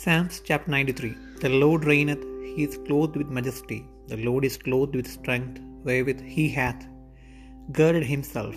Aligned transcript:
Psalms 0.00 0.40
chapter 0.48 0.70
93 0.70 1.10
The 1.42 1.50
Lord 1.62 1.84
reigneth, 1.84 2.22
he 2.52 2.62
is 2.66 2.78
clothed 2.86 3.16
with 3.20 3.34
majesty. 3.38 3.80
The 4.10 4.16
Lord 4.26 4.42
is 4.48 4.56
clothed 4.56 4.94
with 4.96 5.06
strength, 5.06 5.60
wherewith 5.86 6.20
he 6.36 6.48
hath 6.48 6.86
girded 7.78 8.04
himself. 8.12 8.56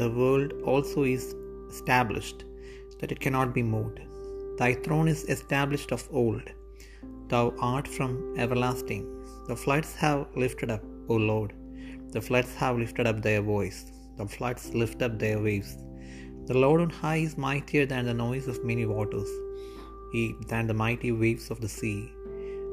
The 0.00 0.10
world 0.10 0.50
also 0.72 1.04
is 1.04 1.36
established, 1.70 2.40
that 2.98 3.12
it 3.12 3.20
cannot 3.24 3.54
be 3.58 3.62
moved. 3.74 4.00
Thy 4.58 4.72
throne 4.74 5.06
is 5.06 5.22
established 5.36 5.92
of 5.92 6.08
old. 6.22 6.50
Thou 7.28 7.44
art 7.60 7.86
from 7.96 8.34
everlasting. 8.44 9.04
The 9.46 9.60
floods 9.64 9.94
have 10.04 10.26
lifted 10.44 10.72
up, 10.76 10.82
O 11.08 11.14
Lord. 11.14 11.52
The 12.16 12.24
floods 12.28 12.52
have 12.56 12.82
lifted 12.82 13.06
up 13.12 13.22
their 13.22 13.42
voice. 13.54 13.80
The 14.18 14.26
floods 14.26 14.66
lift 14.82 15.00
up 15.06 15.16
their 15.20 15.40
waves. 15.48 15.72
The 16.50 16.58
Lord 16.64 16.80
on 16.80 16.90
high 16.90 17.22
is 17.28 17.38
mightier 17.48 17.86
than 17.86 18.06
the 18.06 18.20
noise 18.26 18.48
of 18.48 18.64
many 18.64 18.84
waters, 18.96 19.30
yea, 20.12 20.34
than 20.48 20.66
the 20.66 20.74
mighty 20.74 21.12
waves 21.12 21.50
of 21.50 21.60
the 21.60 21.68
sea. 21.68 22.00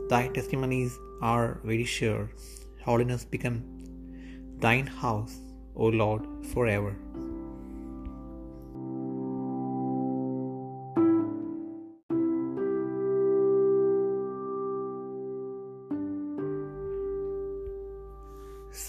Thy 0.10 0.28
testimonies 0.28 0.98
are 1.22 1.60
very 1.64 1.84
sure. 1.84 2.30
Holiness 2.84 3.26
become 3.26 3.58
thine 4.60 4.88
house, 4.88 5.36
O 5.76 5.88
Lord, 6.02 6.24
forever. 6.54 6.94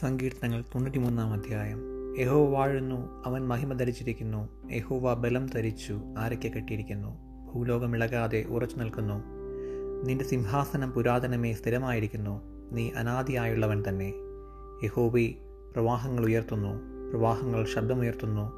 സങ്കീർത്തനങ്ങൾ 0.01 0.61
തൊണ്ണൂറ്റിമൂന്നാം 0.75 1.33
അധ്യായം 1.33 1.81
യഹോ 2.19 2.39
വാഴുന്നു 2.47 3.25
അവൻ 3.27 3.49
മഹിമ 3.49 3.73
ധരിച്ചിരിക്കുന്നു 3.73 4.41
യഹോവ 4.73 5.15
ബലം 5.15 5.47
ധരിച്ചു 5.47 5.95
ആരൊക്കെ 6.19 6.49
കെട്ടിയിരിക്കുന്നു 6.49 7.30
ഭൂലോകം 7.55 7.97
ഇളകാതെ 7.97 8.45
ഉറച്ചു 8.45 8.77
നിൽക്കുന്നു. 8.77 9.25
നിന്റെ 10.05 10.25
സിംഹാസനം 10.25 10.93
പുരാതനമേ 10.93 11.53
സ്ഥിരമായിരിക്കുന്നു. 11.53 12.41
നീ 12.73 12.91
അനാദിയായുള്ളവൻ 12.91 13.85
തന്നെ. 13.89 14.13
യഹോബി 14.85 15.39
പ്രവാഹങ്ങൾ 15.73 16.25
ഉയർത്തുന്നു. 16.25 16.81
പ്രവാഹങ്ങൾ 17.11 17.65
ശബ്ദമുയർത്തുന്നു. 17.65 18.53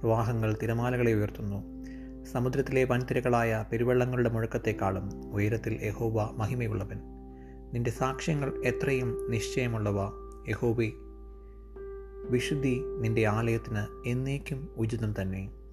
പ്രവാഹങ്ങൾ 0.00 0.56
തിരമാലകളെ 0.62 1.14
ഉയർത്തുന്നു. 1.14 1.84
സമുദ്രത്തിലെ 2.24 2.84
വൻതിരകളായ 2.84 3.64
പെരുവെള്ളങ്ങളുടെ 3.72 4.28
മുഴക്കത്തെക്കാളും 4.28 5.32
ഉയരത്തിൽ 5.32 5.78
യഹോബ 5.82 6.20
മഹിമയുള്ളവൻ. 6.20 7.00
നിന്റെ 7.72 7.90
സാക്ഷ്യങ്ങൾ 7.90 8.62
എത്രയും 8.64 9.30
നിശ്ചയമുള്ളവ. 9.30 10.10
യഹോബി 10.48 10.94
വിശുദ്ധി 12.30 12.82
നിന്റെ 13.00 13.26
ആലയത്തിന് 13.26 14.08
എന്നേക്കും 14.08 14.68
ഉചിതം 14.76 15.14
തന്നെ. 15.20 15.63